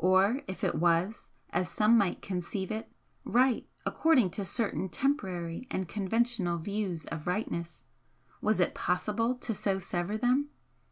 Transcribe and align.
or 0.00 0.40
if 0.48 0.64
it 0.64 0.74
was, 0.74 1.28
as 1.50 1.70
some 1.70 1.96
might 1.96 2.20
conceive 2.20 2.72
it, 2.72 2.90
right 3.22 3.68
according 3.86 4.28
to 4.28 4.44
certain 4.44 4.88
temporary 4.88 5.68
and 5.70 5.88
conventional 5.88 6.58
views 6.58 7.04
of 7.12 7.28
'rightness.' 7.28 7.84
was 8.40 8.58
it 8.58 8.74
POSSIBLE 8.74 9.36
to 9.36 9.54
so 9.54 9.78
sever 9.78 10.16
them? 10.18 10.48